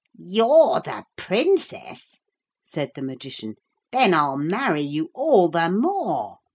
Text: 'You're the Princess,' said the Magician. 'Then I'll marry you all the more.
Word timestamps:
'You're 0.15 0.81
the 0.83 1.03
Princess,' 1.15 2.17
said 2.63 2.89
the 2.95 3.03
Magician. 3.03 3.57
'Then 3.91 4.15
I'll 4.15 4.35
marry 4.35 4.81
you 4.81 5.11
all 5.13 5.47
the 5.47 5.69
more. 5.69 6.39